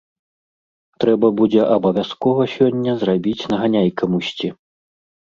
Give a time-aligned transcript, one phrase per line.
[1.03, 4.47] Трэба будзе абавязкова сёння зрабіць наганяй камусьці.